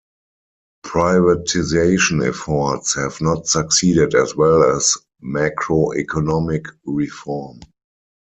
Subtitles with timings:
[0.83, 7.59] Privatization efforts have not succeeded as well as macroeconomic reform.